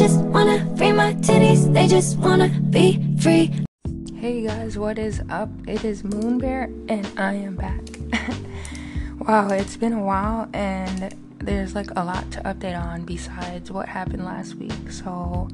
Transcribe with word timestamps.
just 0.00 0.20
wanna 0.32 0.64
free 0.78 0.92
my 0.92 1.12
titties, 1.16 1.70
they 1.74 1.86
just 1.86 2.16
wanna 2.16 2.48
be 2.70 2.98
free. 3.20 3.52
Hey 4.14 4.40
guys, 4.46 4.78
what 4.78 4.98
is 4.98 5.20
up? 5.28 5.50
It 5.68 5.84
is 5.84 6.04
Moon 6.04 6.38
Bear 6.38 6.70
and 6.88 7.06
I 7.18 7.34
am 7.34 7.54
back. 7.54 7.82
wow, 9.18 9.50
it's 9.50 9.76
been 9.76 9.92
a 9.92 10.02
while 10.02 10.48
and 10.54 11.14
there's 11.36 11.74
like 11.74 11.90
a 11.96 12.02
lot 12.02 12.30
to 12.30 12.40
update 12.44 12.80
on 12.80 13.04
besides 13.04 13.70
what 13.70 13.90
happened 13.90 14.24
last 14.24 14.54
week. 14.54 14.90
So, 14.90 15.48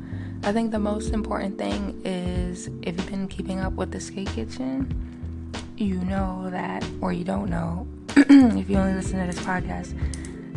I 0.44 0.52
think 0.52 0.70
the 0.70 0.78
most 0.78 1.12
important 1.12 1.58
thing 1.58 2.00
is 2.04 2.68
if 2.82 2.96
you've 2.96 3.10
been 3.10 3.26
keeping 3.26 3.58
up 3.58 3.72
with 3.72 3.90
the 3.90 3.98
skate 3.98 4.28
kitchen, 4.28 5.50
you 5.76 5.96
know 6.04 6.50
that, 6.50 6.86
or 7.00 7.12
you 7.12 7.24
don't 7.24 7.50
know, 7.50 7.88
if 8.16 8.70
you 8.70 8.76
only 8.76 8.94
listen 8.94 9.18
to 9.18 9.26
this 9.26 9.44
podcast, 9.44 9.92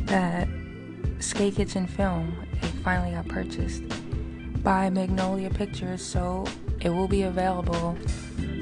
that 0.06 0.48
Skate 1.20 1.56
Kitchen 1.56 1.86
film 1.86 2.34
it 2.62 2.69
finally 2.90 3.12
got 3.12 3.28
purchased 3.28 3.84
by 4.64 4.90
Magnolia 4.90 5.52
Pictures, 5.52 6.02
so 6.02 6.44
it 6.82 6.90
will 6.90 7.08
be 7.08 7.22
available 7.22 7.96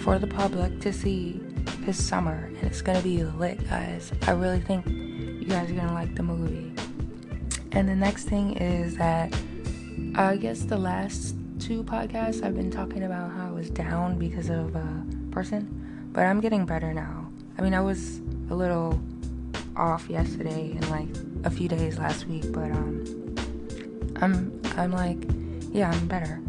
for 0.02 0.20
the 0.20 0.28
public 0.28 0.82
to 0.82 0.92
see 0.92 1.40
this 1.86 2.06
summer, 2.06 2.52
and 2.58 2.64
it's 2.64 2.82
gonna 2.82 3.02
be 3.02 3.24
lit, 3.24 3.58
guys. 3.70 4.12
I 4.24 4.32
really 4.32 4.60
think 4.60 4.86
you 4.86 5.46
guys 5.46 5.72
are 5.72 5.76
gonna 5.76 5.94
like 5.94 6.14
the 6.16 6.24
movie. 6.24 6.74
And 7.72 7.88
the 7.88 7.96
next 7.96 8.26
thing 8.26 8.58
is 8.58 8.98
that 8.98 9.34
I 10.16 10.36
guess 10.36 10.64
the 10.64 10.78
last 10.78 11.34
two 11.58 11.86
podcasts 11.86 12.44
I've 12.44 12.54
been 12.54 12.70
talking 12.70 13.04
about 13.04 13.32
how 13.32 13.48
I 13.48 13.52
was 13.52 13.70
down 13.70 14.20
because 14.20 14.50
of 14.50 14.76
a 14.76 15.06
person, 15.32 16.10
but 16.12 16.26
I'm 16.26 16.42
getting 16.42 16.66
better 16.66 16.94
now. 16.94 17.32
I 17.58 17.62
mean, 17.62 17.74
I 17.74 17.80
was 17.80 18.20
a 18.50 18.56
little 18.56 19.00
off 19.78 20.10
yesterday 20.10 20.72
and 20.72 20.90
like 20.90 21.08
a 21.46 21.50
few 21.50 21.70
days 21.70 21.98
last 21.98 22.28
week, 22.28 22.52
but 22.52 22.72
um, 22.72 23.27
I'm 24.22 24.62
I'm 24.76 24.92
like, 24.92 25.18
yeah, 25.72 25.92
I'm 25.92 26.08
better. 26.08 26.42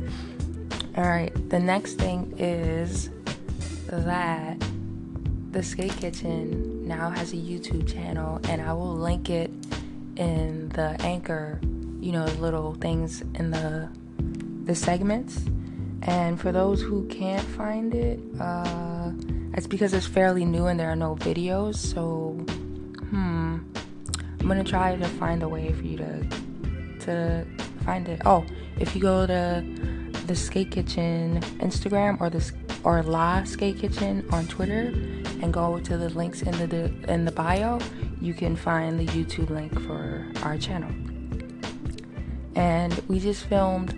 All 0.96 1.04
right, 1.04 1.32
the 1.50 1.58
next 1.58 1.94
thing 1.94 2.34
is 2.38 3.10
that 3.86 4.56
the 5.50 5.62
Skate 5.62 5.96
Kitchen 5.96 6.86
now 6.86 7.10
has 7.10 7.32
a 7.32 7.36
YouTube 7.36 7.90
channel, 7.90 8.40
and 8.48 8.60
I 8.60 8.72
will 8.72 8.94
link 8.94 9.30
it 9.30 9.50
in 10.16 10.68
the 10.70 10.96
anchor, 11.00 11.60
you 12.00 12.12
know, 12.12 12.24
little 12.40 12.74
things 12.74 13.22
in 13.34 13.50
the 13.50 13.88
the 14.64 14.74
segments. 14.74 15.44
And 16.02 16.40
for 16.40 16.52
those 16.52 16.80
who 16.80 17.06
can't 17.08 17.46
find 17.48 17.94
it, 17.94 18.20
uh, 18.40 19.10
it's 19.54 19.66
because 19.66 19.92
it's 19.94 20.06
fairly 20.06 20.44
new 20.44 20.66
and 20.66 20.78
there 20.78 20.90
are 20.90 20.96
no 20.96 21.16
videos. 21.16 21.76
So, 21.76 22.30
hmm, 23.10 23.58
I'm 24.40 24.46
gonna 24.46 24.64
try 24.64 24.96
to 24.96 25.08
find 25.08 25.42
a 25.42 25.48
way 25.48 25.72
for 25.72 25.82
you 25.82 25.96
to 25.98 26.26
to 27.00 27.46
find 27.88 28.06
it. 28.06 28.20
Oh, 28.26 28.44
if 28.78 28.94
you 28.94 29.00
go 29.00 29.26
to 29.26 29.64
the 30.26 30.36
Skate 30.36 30.70
Kitchen 30.70 31.40
Instagram 31.66 32.20
or 32.20 32.28
the 32.28 32.42
or 32.84 33.02
La 33.02 33.44
Skate 33.44 33.78
Kitchen 33.78 34.28
on 34.30 34.46
Twitter 34.46 34.92
and 35.40 35.54
go 35.54 35.80
to 35.80 35.96
the 35.96 36.10
links 36.10 36.42
in 36.42 36.52
the 36.68 36.92
in 37.10 37.24
the 37.24 37.32
bio, 37.32 37.78
you 38.20 38.34
can 38.34 38.54
find 38.56 39.00
the 39.00 39.06
YouTube 39.06 39.48
link 39.48 39.72
for 39.86 40.26
our 40.42 40.58
channel. 40.58 40.92
And 42.54 42.92
we 43.08 43.20
just 43.20 43.46
filmed 43.46 43.90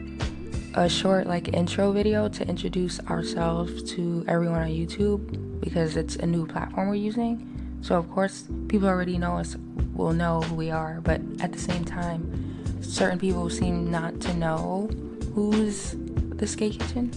a 0.75 0.89
short 0.89 1.27
like 1.27 1.49
intro 1.49 1.91
video 1.91 2.29
to 2.29 2.47
introduce 2.47 3.01
ourselves 3.15 3.83
to 3.95 4.25
everyone 4.29 4.63
on 4.63 4.69
YouTube 4.69 5.21
because 5.61 5.97
it's 5.97 6.15
a 6.15 6.27
new 6.27 6.47
platform 6.47 6.91
we're 6.91 7.07
using. 7.11 7.35
So 7.81 7.97
of 7.97 8.09
course, 8.09 8.45
people 8.69 8.87
already 8.87 9.19
know 9.19 9.37
us 9.39 9.57
will 9.95 10.13
know 10.13 10.43
who 10.43 10.55
we 10.55 10.71
are, 10.71 11.01
but 11.03 11.21
at 11.41 11.51
the 11.53 11.59
same 11.59 11.85
time, 11.85 12.50
certain 12.91 13.19
people 13.19 13.49
seem 13.49 13.91
not 13.91 14.21
to 14.21 14.35
know 14.35 14.89
who's 15.35 15.95
the 16.37 16.47
Skate 16.47 16.79
Kitchen. 16.81 17.13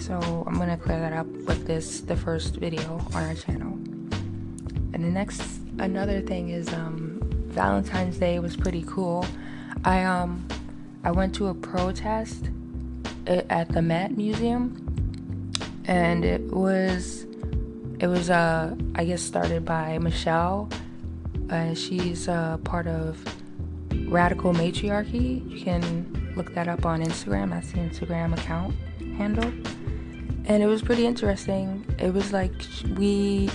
So 0.00 0.44
I'm 0.46 0.56
gonna 0.56 0.78
clear 0.78 0.98
that 0.98 1.12
up 1.12 1.26
with 1.26 1.66
this 1.66 2.00
the 2.00 2.16
first 2.16 2.56
video 2.56 3.00
on 3.14 3.24
our 3.24 3.34
channel. 3.34 3.72
And 4.92 5.04
the 5.04 5.10
next 5.10 5.42
another 5.78 6.20
thing 6.22 6.48
is 6.48 6.72
um 6.72 7.20
Valentine's 7.48 8.18
Day 8.18 8.38
was 8.38 8.56
pretty 8.56 8.82
cool. 8.86 9.26
I 9.84 10.04
um 10.04 10.46
I 11.04 11.10
went 11.10 11.34
to 11.36 11.48
a 11.48 11.54
protest 11.54 12.48
at 13.26 13.68
the 13.68 13.82
Met 13.82 14.16
Museum, 14.16 15.52
and 15.84 16.24
it 16.24 16.42
was 16.50 17.26
it 18.00 18.06
was 18.06 18.30
uh 18.30 18.74
I 18.94 19.04
guess 19.04 19.22
started 19.22 19.64
by 19.66 19.98
Michelle. 19.98 20.70
Uh, 21.50 21.74
she's 21.74 22.26
uh, 22.26 22.56
part 22.64 22.86
of 22.86 23.22
Radical 24.08 24.52
Matriarchy. 24.52 25.42
You 25.46 25.64
can 25.64 26.32
look 26.36 26.54
that 26.54 26.68
up 26.68 26.84
on 26.86 27.02
Instagram. 27.02 27.50
That's 27.50 27.72
the 27.72 27.78
Instagram 27.78 28.36
account 28.38 28.74
handle. 29.16 29.52
And 30.46 30.62
it 30.62 30.66
was 30.66 30.82
pretty 30.82 31.06
interesting. 31.06 31.84
It 31.98 32.12
was 32.12 32.32
like 32.32 32.52
we 32.96 33.48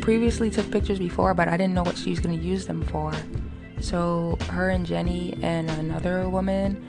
previously 0.00 0.50
took 0.50 0.70
pictures 0.70 0.98
before, 0.98 1.34
but 1.34 1.48
I 1.48 1.56
didn't 1.56 1.74
know 1.74 1.82
what 1.82 1.96
she 1.96 2.10
was 2.10 2.20
going 2.20 2.38
to 2.38 2.44
use 2.44 2.66
them 2.66 2.82
for. 2.86 3.12
So 3.80 4.38
her 4.50 4.70
and 4.70 4.86
Jenny 4.86 5.38
and 5.42 5.70
another 5.70 6.28
woman 6.28 6.84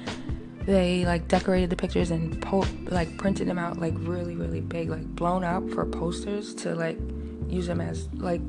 they 0.68 1.06
like 1.06 1.30
decorated 1.30 1.70
the 1.70 1.76
pictures 1.76 2.12
and 2.12 2.40
po- 2.42 2.66
like 2.88 3.18
printed 3.18 3.48
them 3.48 3.58
out 3.58 3.80
like 3.80 3.94
really 4.00 4.36
really 4.36 4.60
big 4.60 4.90
like 4.90 5.06
blown 5.16 5.44
up 5.44 5.68
for 5.70 5.86
posters 5.86 6.54
to 6.54 6.76
like 6.76 7.00
use 7.48 7.68
them 7.68 7.80
as 7.80 8.10
like 8.16 8.42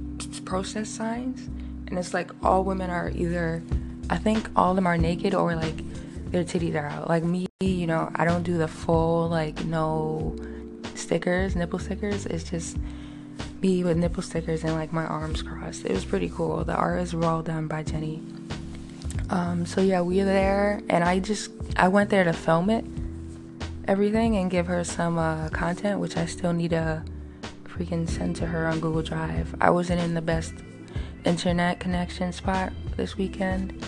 process 0.45 0.89
signs 0.89 1.47
and 1.87 1.97
it's 1.97 2.13
like 2.13 2.33
all 2.45 2.65
women 2.65 2.91
are 2.91 3.11
either 3.11 3.63
i 4.11 4.17
think 4.17 4.49
all 4.57 4.71
of 4.71 4.77
them 4.77 4.87
are 4.87 4.99
naked 4.99 5.35
or 5.35 5.55
like 5.55 5.77
their 6.31 6.45
titties 6.45 6.75
are 6.75 6.87
out. 6.87 7.09
Like 7.09 7.25
me 7.25 7.47
you 7.61 7.87
know 7.87 8.11
i 8.15 8.25
don't 8.27 8.43
do 8.43 8.59
the 8.59 8.69
full 8.69 9.29
like 9.29 9.65
no 9.65 10.37
stickers 10.95 11.57
nipple 11.57 11.79
stickers. 11.79 12.27
It's 12.27 12.45
just 12.45 12.77
me 13.63 13.83
with 13.83 13.97
nipple 13.97 14.23
stickers 14.23 14.65
and 14.65 14.75
like 14.75 14.93
my 14.93 15.05
arms 15.05 15.43
crossed. 15.43 15.85
It 15.85 15.93
was 15.93 16.05
pretty 16.05 16.29
cool. 16.29 16.65
The 16.65 16.75
art 16.75 17.01
is 17.01 17.15
well 17.15 17.43
done 17.43 17.67
by 17.67 17.83
jenny. 17.83 18.23
Um, 19.31 19.67
so 19.67 19.81
yeah, 19.81 20.01
we 20.01 20.19
were 20.19 20.25
there, 20.25 20.81
and 20.89 21.05
I 21.05 21.19
just 21.19 21.51
I 21.77 21.89
went 21.89 22.11
there 22.11 22.25
to 22.25 22.33
film 22.33 22.71
it, 22.71 22.85
everything, 23.87 24.37
and 24.37 24.51
give 24.51 24.67
her 24.67 24.85
some 24.85 25.19
uh, 25.19 25.49
content, 25.51 26.01
which 26.01 26.17
I 26.17 26.27
still 26.27 26.53
need 26.53 26.71
to 26.71 27.03
freaking 27.65 28.09
send 28.09 28.37
to 28.37 28.47
her 28.47 28.67
on 28.67 28.81
Google 28.81 29.03
Drive. 29.03 29.55
I 29.61 29.71
wasn't 29.71 30.01
in 30.01 30.15
the 30.15 30.23
best 30.23 30.55
internet 31.25 31.79
connection 31.79 32.33
spot 32.33 32.73
this 32.97 33.17
weekend, 33.17 33.85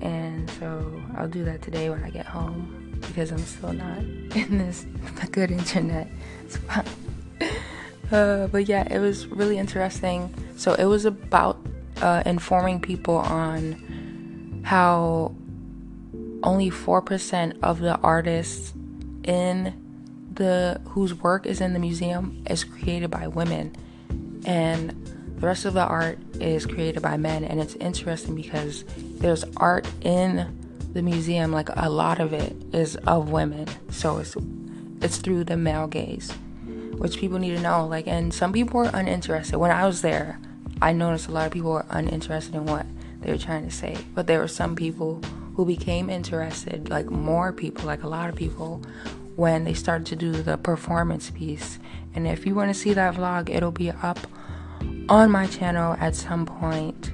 and 0.00 0.50
so 0.52 1.02
I'll 1.16 1.28
do 1.28 1.44
that 1.44 1.62
today 1.62 1.90
when 1.90 2.02
I 2.04 2.10
get 2.10 2.26
home 2.26 2.94
because 3.00 3.30
I'm 3.30 3.38
still 3.38 3.72
not 3.72 3.98
in 4.36 4.58
this 4.58 4.86
good 5.32 5.50
internet 5.50 6.08
spot. 6.48 6.86
Uh, 8.10 8.46
but 8.48 8.68
yeah, 8.68 8.86
it 8.92 9.00
was 9.00 9.26
really 9.26 9.58
interesting. 9.58 10.32
So 10.56 10.74
it 10.74 10.84
was 10.84 11.04
about 11.04 11.58
uh, 12.00 12.22
informing 12.24 12.80
people 12.80 13.16
on 13.16 14.62
how 14.64 15.34
only 16.42 16.70
4% 16.70 17.58
of 17.62 17.80
the 17.80 17.96
artists 17.98 18.72
in 19.24 19.82
the 20.32 20.80
whose 20.88 21.14
work 21.14 21.46
is 21.46 21.60
in 21.60 21.72
the 21.72 21.78
museum 21.78 22.42
is 22.48 22.62
created 22.62 23.10
by 23.10 23.26
women 23.26 23.74
and 24.44 25.05
the 25.36 25.46
rest 25.46 25.64
of 25.64 25.74
the 25.74 25.84
art 25.84 26.18
is 26.40 26.66
created 26.66 27.02
by 27.02 27.16
men 27.16 27.44
and 27.44 27.60
it's 27.60 27.74
interesting 27.76 28.34
because 28.34 28.84
there's 29.18 29.44
art 29.56 29.86
in 30.02 30.46
the 30.92 31.02
museum 31.02 31.52
like 31.52 31.68
a 31.76 31.90
lot 31.90 32.18
of 32.18 32.32
it 32.32 32.56
is 32.72 32.96
of 33.06 33.30
women 33.30 33.66
so 33.90 34.18
it's 34.18 34.36
it's 35.02 35.18
through 35.18 35.44
the 35.44 35.56
male 35.56 35.86
gaze 35.86 36.30
which 36.96 37.18
people 37.18 37.38
need 37.38 37.54
to 37.54 37.60
know 37.60 37.86
like 37.86 38.06
and 38.06 38.32
some 38.32 38.52
people 38.52 38.80
were 38.80 38.90
uninterested 38.94 39.56
when 39.56 39.70
i 39.70 39.86
was 39.86 40.00
there 40.02 40.40
i 40.80 40.92
noticed 40.92 41.28
a 41.28 41.32
lot 41.32 41.46
of 41.46 41.52
people 41.52 41.70
were 41.70 41.86
uninterested 41.90 42.54
in 42.54 42.64
what 42.64 42.86
they 43.26 43.32
were 43.32 43.38
trying 43.38 43.64
to 43.64 43.74
say. 43.74 43.96
But 44.14 44.26
there 44.26 44.38
were 44.38 44.48
some 44.48 44.76
people 44.76 45.20
who 45.56 45.64
became 45.64 46.08
interested, 46.08 46.88
like 46.88 47.06
more 47.10 47.52
people, 47.52 47.84
like 47.84 48.04
a 48.04 48.08
lot 48.08 48.28
of 48.28 48.36
people, 48.36 48.82
when 49.34 49.64
they 49.64 49.74
started 49.74 50.06
to 50.06 50.16
do 50.16 50.30
the 50.30 50.56
performance 50.56 51.30
piece. 51.30 51.78
And 52.14 52.26
if 52.26 52.46
you 52.46 52.54
want 52.54 52.70
to 52.70 52.74
see 52.74 52.94
that 52.94 53.14
vlog, 53.14 53.50
it'll 53.50 53.72
be 53.72 53.90
up 53.90 54.18
on 55.08 55.30
my 55.30 55.46
channel 55.46 55.96
at 56.00 56.14
some 56.14 56.46
point 56.46 57.12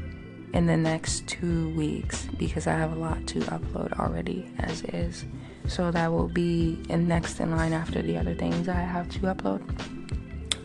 in 0.54 0.66
the 0.66 0.76
next 0.76 1.26
two 1.26 1.70
weeks 1.74 2.26
because 2.38 2.66
I 2.66 2.72
have 2.72 2.92
a 2.92 2.98
lot 2.98 3.26
to 3.28 3.40
upload 3.40 3.98
already 3.98 4.50
as 4.58 4.82
is. 4.84 5.24
So 5.66 5.90
that 5.90 6.10
will 6.10 6.28
be 6.28 6.82
in 6.88 7.08
next 7.08 7.40
in 7.40 7.50
line 7.52 7.72
after 7.72 8.02
the 8.02 8.18
other 8.18 8.34
things 8.34 8.68
I 8.68 8.80
have 8.80 9.08
to 9.10 9.18
upload 9.20 9.62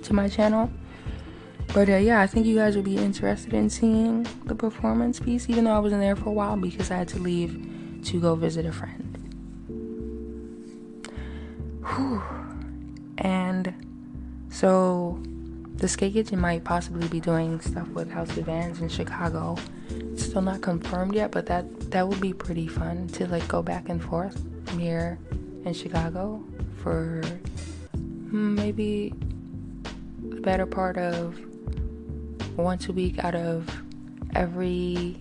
to 0.03 0.13
my 0.13 0.27
channel. 0.27 0.69
But 1.73 1.89
uh, 1.89 1.97
yeah, 1.97 2.21
I 2.21 2.27
think 2.27 2.45
you 2.45 2.55
guys 2.55 2.75
will 2.75 2.83
be 2.83 2.97
interested 2.97 3.53
in 3.53 3.69
seeing 3.69 4.25
the 4.45 4.55
performance 4.55 5.19
piece, 5.19 5.49
even 5.49 5.65
though 5.65 5.73
I 5.73 5.79
wasn't 5.79 6.01
there 6.01 6.15
for 6.15 6.29
a 6.29 6.33
while 6.33 6.57
because 6.57 6.91
I 6.91 6.95
had 6.95 7.07
to 7.09 7.19
leave 7.19 8.01
to 8.05 8.19
go 8.19 8.35
visit 8.35 8.65
a 8.65 8.71
friend. 8.71 9.13
Whew. 11.85 12.21
And 13.17 13.73
so 14.49 15.21
the 15.77 15.87
skate 15.87 16.13
kitchen 16.13 16.39
might 16.39 16.63
possibly 16.63 17.07
be 17.07 17.19
doing 17.19 17.59
stuff 17.61 17.87
with 17.89 18.09
House 18.09 18.35
of 18.37 18.45
Vans 18.45 18.81
in 18.81 18.89
Chicago. 18.89 19.55
It's 19.89 20.25
still 20.25 20.41
not 20.41 20.61
confirmed 20.61 21.13
yet, 21.13 21.31
but 21.31 21.45
that 21.45 21.91
that 21.91 22.07
would 22.07 22.19
be 22.19 22.33
pretty 22.33 22.67
fun 22.67 23.07
to 23.09 23.27
like 23.27 23.47
go 23.47 23.61
back 23.61 23.89
and 23.89 24.03
forth 24.03 24.43
I'm 24.69 24.79
here 24.79 25.17
in 25.65 25.73
Chicago 25.73 26.43
for 26.83 27.21
maybe 28.31 29.13
the 30.29 30.41
better 30.41 30.65
part 30.65 30.97
of 30.97 31.39
once 32.57 32.89
a 32.89 32.91
week 32.91 33.23
out 33.23 33.35
of 33.35 33.69
every 34.35 35.17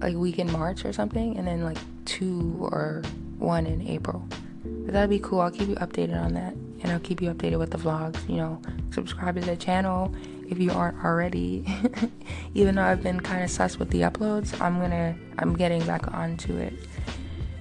like 0.00 0.16
week 0.16 0.38
in 0.38 0.50
March 0.50 0.84
or 0.84 0.92
something, 0.92 1.36
and 1.36 1.46
then 1.46 1.64
like 1.64 1.78
two 2.04 2.58
or 2.60 3.02
one 3.38 3.66
in 3.66 3.86
April. 3.86 4.26
But 4.64 4.92
that'd 4.92 5.10
be 5.10 5.20
cool. 5.20 5.40
I'll 5.40 5.50
keep 5.50 5.68
you 5.68 5.76
updated 5.76 6.20
on 6.20 6.34
that, 6.34 6.54
and 6.82 6.92
I'll 6.92 7.00
keep 7.00 7.22
you 7.22 7.30
updated 7.32 7.58
with 7.58 7.70
the 7.70 7.78
vlogs. 7.78 8.28
You 8.28 8.36
know, 8.36 8.62
subscribe 8.92 9.34
to 9.36 9.40
the 9.40 9.56
channel 9.56 10.14
if 10.48 10.58
you 10.58 10.70
aren't 10.70 11.02
already. 11.04 11.64
Even 12.54 12.74
though 12.74 12.82
I've 12.82 13.02
been 13.02 13.20
kind 13.20 13.42
of 13.42 13.50
sus 13.50 13.78
with 13.78 13.90
the 13.90 14.02
uploads, 14.02 14.58
I'm 14.60 14.78
gonna 14.80 15.16
I'm 15.38 15.56
getting 15.56 15.84
back 15.86 16.12
onto 16.12 16.56
it. 16.56 16.74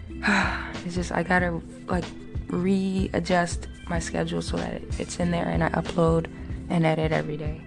it's 0.85 0.95
just 0.95 1.11
I 1.11 1.23
gotta 1.23 1.61
like 1.87 2.05
readjust 2.47 3.67
my 3.87 3.99
schedule 3.99 4.41
so 4.41 4.57
that 4.57 4.81
it's 4.99 5.19
in 5.19 5.31
there 5.31 5.47
and 5.47 5.63
I 5.63 5.69
upload 5.69 6.27
and 6.69 6.85
edit 6.85 7.11
every 7.11 7.37
day. 7.37 7.61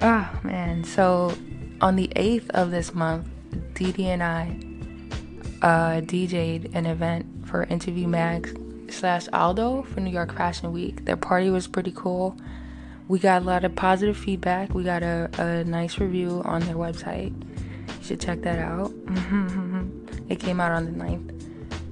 Ah 0.00 0.30
oh, 0.32 0.46
man, 0.46 0.84
so 0.84 1.36
on 1.80 1.96
the 1.96 2.08
8th 2.16 2.50
of 2.50 2.70
this 2.70 2.94
month, 2.94 3.26
Didi 3.74 4.10
and 4.10 4.22
I 4.22 4.58
uh, 5.62 6.00
DJ'd 6.00 6.74
an 6.74 6.86
event 6.86 7.26
for 7.46 7.64
Interview 7.64 8.06
Mag 8.06 8.63
slash 8.94 9.28
Aldo 9.32 9.82
for 9.82 10.00
New 10.00 10.10
York 10.10 10.34
Fashion 10.34 10.72
Week. 10.72 11.04
Their 11.04 11.16
party 11.16 11.50
was 11.50 11.66
pretty 11.66 11.92
cool. 11.94 12.36
We 13.08 13.18
got 13.18 13.42
a 13.42 13.44
lot 13.44 13.64
of 13.64 13.76
positive 13.76 14.16
feedback. 14.16 14.72
We 14.72 14.82
got 14.82 15.02
a, 15.02 15.28
a 15.38 15.64
nice 15.64 15.98
review 15.98 16.42
on 16.44 16.62
their 16.62 16.76
website. 16.76 17.34
You 17.98 18.04
should 18.04 18.20
check 18.20 18.42
that 18.42 18.58
out. 18.58 18.92
it 20.28 20.40
came 20.40 20.60
out 20.60 20.72
on 20.72 20.86
the 20.86 20.92
9th. 20.92 21.30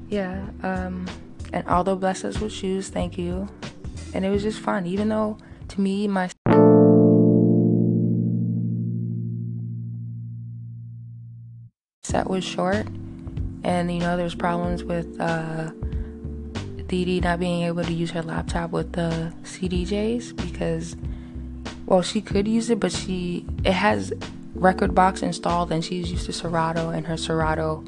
Yeah, 0.08 0.46
um, 0.62 1.06
and 1.52 1.66
Aldo 1.68 1.96
blessed 1.96 2.24
us 2.24 2.40
with 2.40 2.52
shoes. 2.52 2.88
Thank 2.88 3.18
you. 3.18 3.48
And 4.14 4.24
it 4.24 4.30
was 4.30 4.42
just 4.42 4.60
fun, 4.60 4.86
even 4.86 5.08
though 5.08 5.38
to 5.68 5.80
me, 5.80 6.06
my 6.06 6.28
set 12.02 12.28
was 12.28 12.44
short, 12.44 12.86
and 13.64 13.90
you 13.90 14.00
know 14.00 14.18
there's 14.18 14.34
problems 14.34 14.84
with 14.84 15.18
uh, 15.18 15.70
Didi 16.92 17.20
not 17.20 17.40
being 17.40 17.62
able 17.62 17.82
to 17.82 17.92
use 17.92 18.10
her 18.10 18.20
laptop 18.20 18.70
with 18.70 18.92
the 18.92 19.32
CDJs 19.44 20.36
because, 20.36 20.94
well, 21.86 22.02
she 22.02 22.20
could 22.20 22.46
use 22.46 22.68
it, 22.68 22.80
but 22.80 22.92
she 22.92 23.46
it 23.64 23.72
has 23.72 24.12
rekordbox 24.54 25.22
installed, 25.22 25.72
and 25.72 25.82
she's 25.82 26.10
used 26.10 26.26
to 26.26 26.34
Serato, 26.34 26.90
and 26.90 27.06
her 27.06 27.16
Serato 27.16 27.82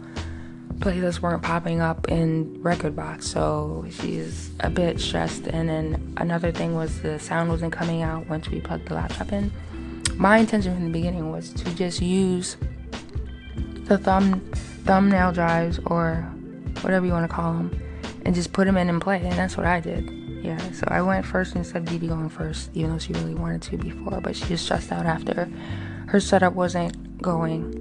playlists 0.78 1.20
weren't 1.20 1.42
popping 1.42 1.82
up 1.82 2.08
in 2.08 2.58
rekordbox, 2.62 3.24
so 3.24 3.84
she's 3.90 4.50
a 4.60 4.70
bit 4.70 4.98
stressed. 4.98 5.48
And 5.48 5.68
then 5.68 6.14
another 6.16 6.50
thing 6.50 6.74
was 6.74 7.02
the 7.02 7.18
sound 7.18 7.50
wasn't 7.50 7.74
coming 7.74 8.00
out 8.00 8.26
once 8.30 8.48
we 8.48 8.62
plugged 8.62 8.88
the 8.88 8.94
laptop 8.94 9.32
in. 9.32 9.52
My 10.16 10.38
intention 10.38 10.74
from 10.74 10.84
the 10.84 10.90
beginning 10.90 11.30
was 11.30 11.52
to 11.52 11.74
just 11.74 12.00
use 12.00 12.56
the 13.84 13.98
thumb 13.98 14.40
thumbnail 14.86 15.32
drives 15.32 15.78
or 15.84 16.22
whatever 16.80 17.04
you 17.04 17.12
want 17.12 17.28
to 17.28 17.34
call 17.34 17.52
them 17.52 17.83
and 18.24 18.34
just 18.34 18.52
put 18.52 18.64
them 18.66 18.76
in 18.76 18.88
and 18.88 19.00
play 19.00 19.18
and 19.18 19.32
that's 19.32 19.56
what 19.56 19.66
i 19.66 19.80
did. 19.80 20.10
Yeah 20.42 20.58
so 20.72 20.84
i 20.88 21.00
went 21.00 21.24
first 21.24 21.56
instead 21.56 21.78
of 21.78 21.84
Didi 21.86 22.08
going 22.08 22.28
first 22.28 22.70
even 22.74 22.90
though 22.90 22.98
she 22.98 23.12
really 23.14 23.34
wanted 23.34 23.62
to 23.62 23.76
before 23.76 24.20
but 24.20 24.36
she 24.36 24.52
was 24.52 24.60
stressed 24.60 24.92
out 24.92 25.06
after. 25.06 25.48
Her 26.06 26.20
setup 26.20 26.52
wasn't 26.52 27.20
going. 27.20 27.80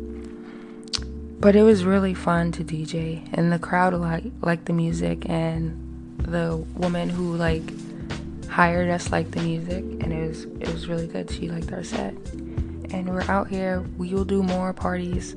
But 1.40 1.56
it 1.56 1.64
was 1.64 1.84
really 1.84 2.14
fun 2.14 2.52
to 2.54 2.64
dj 2.64 3.28
and 3.34 3.52
the 3.52 3.60
crowd 3.60 3.94
like 3.94 4.24
liked 4.42 4.66
the 4.66 4.74
music 4.74 5.30
and 5.30 5.80
the 6.20 6.56
woman 6.76 7.10
who 7.10 7.36
like 7.36 7.64
hired 8.54 8.90
us 8.90 9.12
liked 9.12 9.32
the 9.32 9.42
music 9.42 9.84
and 9.84 10.14
it 10.14 10.28
was 10.28 10.44
it 10.44 10.72
was 10.72 10.88
really 10.88 11.08
good. 11.08 11.30
She 11.32 11.50
liked 11.50 11.72
our 11.72 11.84
set. 11.84 12.14
And 12.94 13.10
we're 13.10 13.24
out 13.24 13.48
here. 13.48 13.82
We 13.98 14.14
will 14.14 14.26
do 14.26 14.44
more 14.44 14.72
parties 14.74 15.34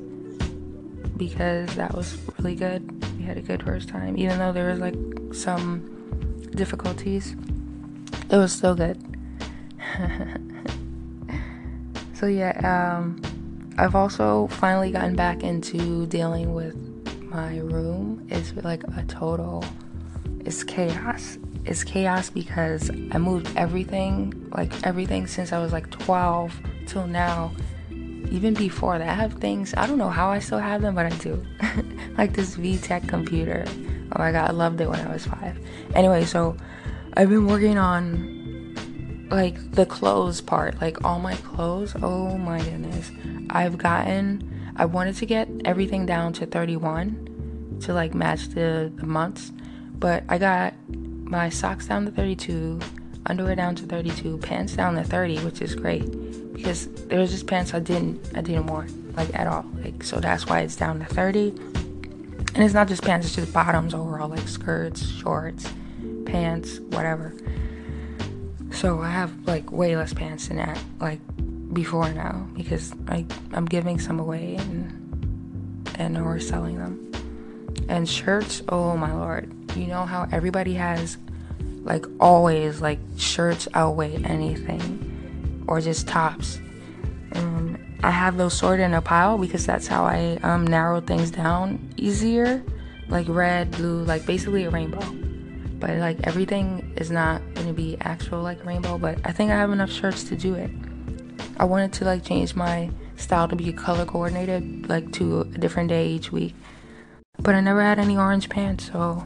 because 1.17 1.73
that 1.75 1.95
was 1.95 2.15
really 2.37 2.55
good. 2.55 2.76
A 3.37 3.41
good 3.41 3.61
first 3.61 3.87
time, 3.87 4.17
even 4.17 4.39
though 4.39 4.51
there 4.51 4.71
was 4.71 4.79
like 4.79 4.95
some 5.31 6.49
difficulties. 6.55 7.35
It 8.31 8.35
was 8.35 8.51
still 8.51 8.73
good. 8.73 8.97
so 12.13 12.25
yeah, 12.25 12.97
um, 12.97 13.21
I've 13.77 13.93
also 13.93 14.47
finally 14.47 14.91
gotten 14.91 15.15
back 15.15 15.43
into 15.43 16.07
dealing 16.07 16.55
with 16.55 16.75
my 17.25 17.59
room. 17.59 18.25
It's 18.29 18.55
like 18.55 18.83
a 18.95 19.03
total. 19.07 19.63
It's 20.39 20.63
chaos. 20.63 21.37
It's 21.63 21.83
chaos 21.83 22.31
because 22.31 22.89
I 23.11 23.19
moved 23.19 23.55
everything, 23.55 24.49
like 24.51 24.73
everything 24.83 25.27
since 25.27 25.53
I 25.53 25.59
was 25.59 25.71
like 25.71 25.91
12 25.91 26.59
till 26.87 27.05
now 27.05 27.51
even 28.31 28.53
before 28.53 28.97
that, 28.97 29.07
I 29.07 29.13
have 29.13 29.33
things, 29.33 29.73
I 29.77 29.87
don't 29.87 29.97
know 29.97 30.09
how 30.09 30.29
I 30.29 30.39
still 30.39 30.59
have 30.59 30.81
them, 30.81 30.95
but 30.95 31.05
I 31.05 31.15
do. 31.17 31.45
like 32.17 32.33
this 32.33 32.55
VTech 32.55 33.07
computer. 33.07 33.65
Oh 34.11 34.19
my 34.19 34.31
god, 34.31 34.49
I 34.49 34.53
loved 34.53 34.81
it 34.81 34.89
when 34.89 34.99
I 34.99 35.11
was 35.11 35.25
five. 35.25 35.59
Anyway, 35.93 36.25
so 36.25 36.57
I've 37.13 37.29
been 37.29 37.47
working 37.47 37.77
on 37.77 39.27
like 39.29 39.71
the 39.71 39.85
clothes 39.85 40.41
part, 40.41 40.79
like 40.81 41.03
all 41.03 41.19
my 41.19 41.35
clothes. 41.35 41.95
Oh 42.01 42.37
my 42.37 42.59
goodness. 42.59 43.11
I've 43.49 43.77
gotten, 43.77 44.71
I 44.75 44.85
wanted 44.85 45.15
to 45.17 45.25
get 45.25 45.49
everything 45.65 46.05
down 46.05 46.33
to 46.33 46.45
31 46.45 47.79
to 47.81 47.93
like 47.93 48.13
match 48.13 48.49
the, 48.49 48.91
the 48.95 49.05
months, 49.05 49.51
but 49.99 50.23
I 50.29 50.37
got 50.37 50.73
my 50.89 51.49
socks 51.49 51.87
down 51.87 52.05
to 52.05 52.11
32, 52.11 52.79
underwear 53.25 53.55
down 53.55 53.75
to 53.75 53.85
32, 53.85 54.37
pants 54.37 54.75
down 54.75 54.95
to 54.95 55.03
30, 55.03 55.39
which 55.39 55.61
is 55.61 55.75
great 55.75 56.53
because 56.53 56.87
there 57.07 57.19
was 57.19 57.29
just 57.29 57.45
pants 57.45 57.73
I 57.73 57.79
didn't 57.79 58.19
I 58.35 58.41
didn't 58.41 58.67
want 58.67 59.15
like 59.15 59.33
at 59.35 59.47
all. 59.47 59.65
Like 59.83 60.03
so 60.03 60.19
that's 60.19 60.47
why 60.47 60.61
it's 60.61 60.75
down 60.75 60.99
to 60.99 61.05
30. 61.05 61.53
And 62.57 62.65
it's 62.65 62.73
not 62.73 62.87
just 62.87 63.03
pants, 63.03 63.27
it's 63.27 63.35
just 63.35 63.53
bottoms 63.53 63.93
overall, 63.93 64.29
like 64.29 64.47
skirts, 64.47 65.07
shorts, 65.07 65.71
pants, 66.25 66.79
whatever. 66.79 67.35
So 68.71 68.99
I 68.99 69.11
have 69.11 69.31
like 69.45 69.71
way 69.71 69.95
less 69.95 70.11
pants 70.11 70.47
than 70.47 70.57
that 70.57 70.79
like 70.99 71.19
before 71.71 72.11
now 72.11 72.47
because 72.55 72.95
I 73.07 73.27
I'm 73.53 73.65
giving 73.65 73.99
some 73.99 74.19
away 74.19 74.55
and 74.55 75.87
and 75.99 76.25
we're 76.25 76.39
selling 76.39 76.79
them. 76.79 77.11
And 77.89 78.09
shirts, 78.09 78.63
oh 78.69 78.97
my 78.97 79.13
lord. 79.13 79.53
You 79.77 79.85
know 79.85 80.05
how 80.05 80.27
everybody 80.31 80.73
has 80.73 81.19
like 81.83 82.07
always 82.19 82.81
like 82.81 82.97
shirts 83.17 83.67
outweigh 83.75 84.15
anything 84.23 85.63
or 85.67 85.79
just 85.79 86.07
tops. 86.07 86.59
I 88.03 88.11
have 88.11 88.37
those 88.37 88.53
sorted 88.53 88.85
in 88.85 88.93
a 88.93 89.01
pile 89.01 89.37
because 89.37 89.65
that's 89.65 89.87
how 89.87 90.03
I 90.05 90.37
um, 90.43 90.65
narrow 90.65 91.01
things 91.01 91.31
down 91.31 91.93
easier. 91.97 92.63
Like 93.09 93.27
red, 93.29 93.71
blue, 93.71 94.03
like 94.03 94.25
basically 94.25 94.65
a 94.65 94.69
rainbow. 94.69 95.01
But 95.79 95.97
like 95.97 96.25
everything 96.25 96.93
is 96.97 97.11
not 97.11 97.41
gonna 97.55 97.73
be 97.73 97.97
actual 98.01 98.41
like 98.41 98.63
rainbow, 98.65 98.97
but 98.97 99.17
I 99.23 99.31
think 99.31 99.51
I 99.51 99.55
have 99.55 99.71
enough 99.71 99.91
shirts 99.91 100.23
to 100.25 100.35
do 100.35 100.55
it. 100.55 100.69
I 101.57 101.65
wanted 101.65 101.93
to 101.93 102.05
like 102.05 102.23
change 102.23 102.55
my 102.55 102.89
style 103.15 103.47
to 103.47 103.55
be 103.55 103.71
color 103.73 104.05
coordinated, 104.05 104.89
like 104.89 105.11
to 105.13 105.41
a 105.41 105.57
different 105.57 105.89
day 105.89 106.07
each 106.07 106.31
week. 106.31 106.53
But 107.39 107.55
I 107.55 107.61
never 107.61 107.81
had 107.81 107.99
any 107.99 108.17
orange 108.17 108.49
pants, 108.49 108.87
so 108.91 109.25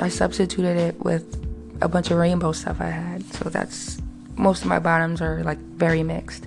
I 0.00 0.08
substituted 0.08 0.76
it 0.76 1.04
with 1.04 1.44
a 1.80 1.88
bunch 1.88 2.10
of 2.10 2.18
rainbow 2.18 2.52
stuff 2.52 2.80
I 2.80 2.90
had. 2.90 3.24
So 3.34 3.48
that's 3.48 4.00
most 4.36 4.62
of 4.62 4.68
my 4.68 4.78
bottoms 4.78 5.20
are 5.20 5.42
like 5.42 5.58
very 5.58 6.02
mixed. 6.02 6.46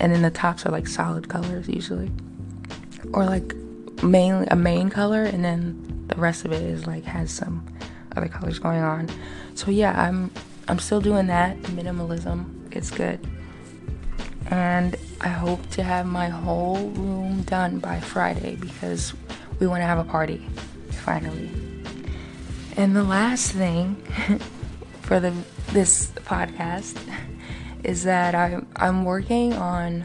And 0.00 0.12
then 0.12 0.22
the 0.22 0.30
tops 0.30 0.66
are 0.66 0.72
like 0.72 0.86
solid 0.86 1.28
colors 1.28 1.68
usually. 1.68 2.10
Or 3.12 3.24
like 3.24 3.54
mainly 4.02 4.46
a 4.50 4.56
main 4.56 4.90
color 4.90 5.22
and 5.22 5.44
then 5.44 6.04
the 6.08 6.16
rest 6.16 6.44
of 6.44 6.52
it 6.52 6.62
is 6.62 6.86
like 6.86 7.04
has 7.04 7.30
some 7.30 7.66
other 8.16 8.28
colors 8.28 8.58
going 8.58 8.80
on. 8.80 9.08
So 9.54 9.70
yeah, 9.70 10.00
I'm 10.00 10.30
I'm 10.68 10.78
still 10.78 11.00
doing 11.00 11.28
that 11.28 11.56
minimalism. 11.62 12.74
It's 12.74 12.90
good. 12.90 13.20
And 14.48 14.96
I 15.20 15.28
hope 15.28 15.68
to 15.70 15.82
have 15.82 16.06
my 16.06 16.28
whole 16.28 16.88
room 16.90 17.42
done 17.42 17.78
by 17.78 18.00
Friday 18.00 18.56
because 18.56 19.12
we 19.58 19.66
want 19.66 19.80
to 19.80 19.86
have 19.86 19.98
a 19.98 20.04
party 20.04 20.46
finally. 20.90 21.50
And 22.76 22.94
the 22.94 23.02
last 23.02 23.52
thing 23.52 23.96
for 25.02 25.20
the 25.20 25.32
this 25.72 26.08
podcast 26.10 26.96
is 27.86 28.02
that 28.02 28.34
I 28.34 28.60
I'm 28.74 29.04
working 29.04 29.54
on 29.54 30.04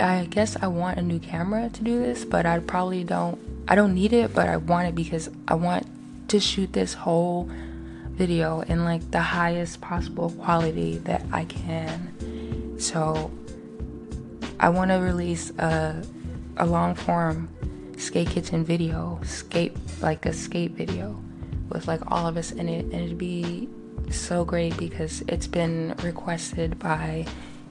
I 0.00 0.26
guess 0.30 0.56
I 0.60 0.66
want 0.66 0.98
a 0.98 1.02
new 1.02 1.18
camera 1.18 1.70
to 1.70 1.82
do 1.82 2.00
this, 2.00 2.24
but 2.24 2.44
I 2.44 2.58
probably 2.58 3.04
don't 3.04 3.38
I 3.68 3.76
don't 3.76 3.94
need 3.94 4.12
it, 4.12 4.34
but 4.34 4.48
I 4.48 4.56
want 4.56 4.88
it 4.88 4.94
because 4.94 5.30
I 5.46 5.54
want 5.54 5.86
to 6.28 6.40
shoot 6.40 6.72
this 6.72 6.92
whole 6.92 7.48
video 8.10 8.60
in 8.62 8.84
like 8.84 9.08
the 9.12 9.20
highest 9.20 9.80
possible 9.80 10.30
quality 10.30 10.98
that 10.98 11.22
I 11.32 11.44
can. 11.44 12.76
So 12.78 13.30
I 14.58 14.70
want 14.70 14.90
to 14.90 14.96
release 14.96 15.50
a 15.58 16.04
a 16.56 16.66
long 16.66 16.96
form 16.96 17.48
skate 17.96 18.30
kitchen 18.30 18.64
video, 18.64 19.20
skate 19.22 19.76
like 20.02 20.26
a 20.26 20.32
skate 20.32 20.72
video 20.72 21.22
with 21.68 21.86
like 21.86 22.00
all 22.10 22.26
of 22.26 22.36
us 22.36 22.50
in 22.50 22.68
it, 22.68 22.86
and 22.86 22.94
it'd 22.94 23.18
be 23.18 23.68
so 24.10 24.44
great 24.44 24.76
because 24.76 25.22
it's 25.28 25.46
been 25.46 25.94
requested 26.02 26.78
by 26.78 27.26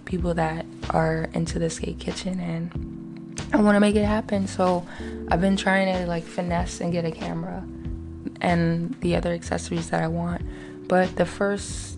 people 0.06 0.34
that 0.36 0.66
are 0.92 1.28
into 1.34 1.60
the 1.60 1.70
skate 1.70 2.00
kitchen 2.00 2.40
and 2.40 3.42
I 3.54 3.62
want 3.62 3.76
to 3.76 3.80
make 3.80 3.96
it 3.96 4.06
happen. 4.06 4.48
So 4.48 4.86
I've 5.30 5.42
been 5.42 5.58
trying 5.58 5.94
to 5.94 6.08
like 6.08 6.24
finesse 6.24 6.82
and 6.82 6.92
get 6.92 7.06
a 7.06 7.12
camera 7.12 7.64
and 8.42 8.96
the 9.02 9.16
other 9.16 9.32
accessories 9.34 9.90
that 9.90 10.04
I 10.04 10.08
want. 10.08 10.42
But 10.88 11.16
the 11.16 11.26
first 11.26 11.98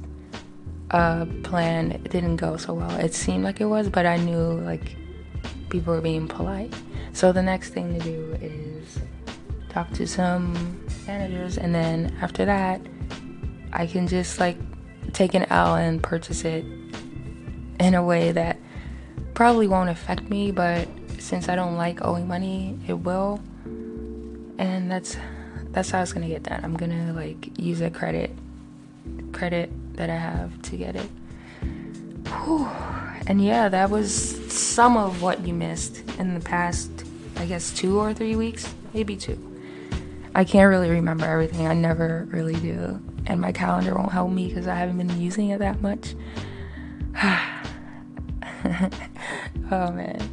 uh, 0.92 1.26
plan 1.44 2.02
didn't 2.10 2.38
go 2.38 2.58
so 2.58 2.74
well. 2.74 2.92
It 3.00 3.14
seemed 3.14 3.44
like 3.44 3.62
it 3.62 3.66
was, 3.66 3.90
but 3.90 4.06
I 4.06 4.18
knew 4.18 4.62
like 4.62 4.96
people 5.70 5.94
were 5.94 6.02
being 6.02 6.28
polite. 6.28 6.74
So 7.14 7.32
the 7.32 7.44
next 7.44 7.70
thing 7.70 7.98
to 7.98 8.04
do 8.04 8.38
is 8.42 9.00
talk 9.70 9.92
to 9.92 10.08
some 10.08 10.84
managers, 11.06 11.58
and 11.58 11.74
then 11.74 12.16
after 12.22 12.46
that, 12.46 12.82
I 13.72 13.88
can 13.88 14.08
just 14.08 14.40
like 14.40 14.58
take 15.14 15.34
an 15.34 15.46
L 15.50 15.76
and 15.76 16.02
purchase 16.02 16.46
it 16.46 16.66
in 17.80 17.94
a 17.94 18.04
way 18.04 18.32
that 18.32 18.58
probably 19.34 19.68
won't 19.68 19.90
affect 19.90 20.30
me, 20.30 20.52
but 20.52 20.88
since 21.18 21.50
I 21.50 21.56
don't 21.56 21.76
like 21.76 22.04
owing 22.04 22.28
money, 22.28 22.78
it 22.88 22.94
will. 22.94 23.42
And 24.58 24.92
that's 24.92 25.18
that's 25.72 25.92
how 25.92 26.02
it's 26.02 26.14
gonna 26.14 26.28
get 26.28 26.44
done. 26.44 26.62
I'm 26.64 26.76
gonna 26.76 27.14
like 27.14 27.58
use 27.60 27.82
a 27.82 27.90
credit 27.90 28.32
credit 29.32 29.70
that 29.96 30.10
I 30.10 30.16
have 30.16 30.62
to 30.64 30.78
get 30.78 30.96
it. 30.96 31.10
Whew. 32.28 32.68
And 33.28 33.44
yeah, 33.44 33.70
that 33.70 33.90
was 33.90 34.12
some 34.52 34.98
of 34.98 35.22
what 35.22 35.46
you 35.46 35.54
missed 35.54 36.04
in 36.18 36.34
the 36.34 36.40
past, 36.40 36.90
I 37.38 37.46
guess, 37.46 37.72
two 37.72 38.00
or 38.00 38.14
three 38.14 38.36
weeks, 38.36 38.74
maybe 38.94 39.16
two. 39.16 39.38
I 40.34 40.44
can't 40.44 40.70
really 40.70 40.90
remember 40.90 41.26
everything. 41.26 41.68
I 41.68 41.74
never 41.74 42.28
really 42.32 42.56
do. 42.56 43.02
And 43.30 43.40
my 43.40 43.54
calendar 43.54 43.96
won't 43.96 44.12
help 44.12 44.32
me 44.32 44.50
because 44.50 44.68
I 44.68 44.76
haven't 44.76 44.98
been 44.98 45.22
using 45.22 45.50
it 45.52 45.60
that 45.60 45.82
much. 45.82 46.16
oh 49.72 49.92
man. 49.92 50.30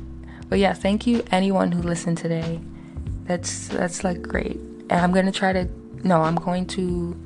But 0.49 0.59
yeah, 0.59 0.73
thank 0.73 1.07
you 1.07 1.23
anyone 1.31 1.73
who 1.73 1.83
listened 1.83 2.19
today. 2.19 2.61
That's 3.25 3.69
that's 3.69 4.03
like 4.03 4.23
great. 4.23 4.57
And 4.91 4.93
I'm 4.93 5.13
to 5.13 5.33
try 5.33 5.53
to 5.53 5.69
no, 6.05 6.23
I'm 6.23 6.37
going 6.37 6.67
to 6.69 7.19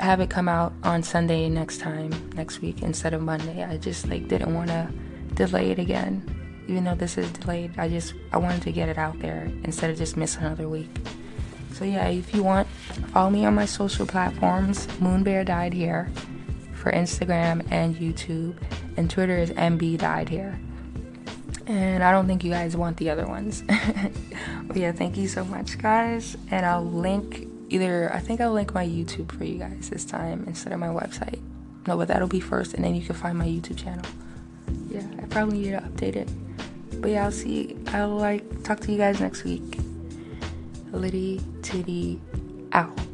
have 0.00 0.20
it 0.20 0.30
come 0.30 0.48
out 0.48 0.72
on 0.82 1.02
Sunday 1.02 1.48
next 1.48 1.78
time, 1.78 2.10
next 2.34 2.60
week 2.60 2.82
instead 2.82 3.14
of 3.14 3.22
Monday. 3.22 3.64
I 3.64 3.76
just 3.76 4.08
like 4.08 4.28
didn't 4.28 4.54
want 4.54 4.68
to 4.68 4.88
delay 5.34 5.70
it 5.70 5.78
again. 5.78 6.22
Even 6.68 6.84
though 6.84 6.94
this 6.94 7.18
is 7.18 7.30
delayed, 7.32 7.72
I 7.78 7.88
just 7.88 8.14
I 8.32 8.38
wanted 8.38 8.62
to 8.62 8.72
get 8.72 8.88
it 8.88 8.98
out 8.98 9.18
there 9.20 9.50
instead 9.64 9.90
of 9.90 9.96
just 9.96 10.16
miss 10.16 10.36
another 10.36 10.68
week. 10.68 10.90
So 11.72 11.84
yeah, 11.84 12.08
if 12.08 12.34
you 12.34 12.42
want, 12.42 12.68
follow 13.12 13.30
me 13.30 13.44
on 13.44 13.54
my 13.54 13.66
social 13.66 14.06
platforms. 14.06 14.86
Moonbear 14.98 15.44
died 15.44 15.72
here 15.72 16.10
for 16.74 16.92
Instagram 16.92 17.66
and 17.70 17.94
YouTube, 17.96 18.56
and 18.96 19.10
Twitter 19.10 19.38
is 19.38 19.50
MB 19.50 19.98
died 19.98 20.28
here. 20.28 20.58
And 21.66 22.02
I 22.02 22.10
don't 22.10 22.26
think 22.26 22.42
you 22.42 22.50
guys 22.50 22.76
want 22.76 22.96
the 22.96 23.10
other 23.10 23.26
ones. 23.26 23.62
but 24.64 24.76
yeah, 24.76 24.92
thank 24.92 25.16
you 25.16 25.28
so 25.28 25.44
much, 25.44 25.78
guys. 25.78 26.36
And 26.50 26.66
I'll 26.66 26.84
link 26.84 27.46
either, 27.68 28.12
I 28.12 28.18
think 28.18 28.40
I'll 28.40 28.52
link 28.52 28.74
my 28.74 28.84
YouTube 28.84 29.30
for 29.30 29.44
you 29.44 29.58
guys 29.58 29.88
this 29.90 30.04
time 30.04 30.44
instead 30.46 30.72
of 30.72 30.80
my 30.80 30.88
website. 30.88 31.38
No, 31.86 31.96
but 31.96 32.08
that'll 32.08 32.28
be 32.28 32.40
first, 32.40 32.74
and 32.74 32.84
then 32.84 32.94
you 32.94 33.02
can 33.02 33.14
find 33.14 33.38
my 33.38 33.46
YouTube 33.46 33.76
channel. 33.76 34.04
Yeah, 34.88 35.06
I 35.22 35.26
probably 35.26 35.58
need 35.58 35.70
to 35.70 35.80
update 35.80 36.16
it. 36.16 36.28
But 37.00 37.12
yeah, 37.12 37.24
I'll 37.24 37.32
see. 37.32 37.76
I'll 37.88 38.16
like 38.16 38.64
talk 38.64 38.80
to 38.80 38.92
you 38.92 38.98
guys 38.98 39.20
next 39.20 39.44
week. 39.44 39.78
Liddy 40.92 41.40
Titty 41.62 42.20
out. 42.72 43.09